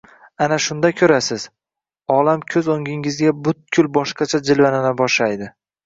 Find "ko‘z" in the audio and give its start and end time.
2.55-2.73